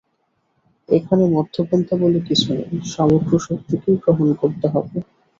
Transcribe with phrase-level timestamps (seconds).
[0.89, 4.97] এখানে মধ্যপন্থা বলে কিছু নেই, সমগ্র শক্তিকেই গ্রহণ করতে হবে।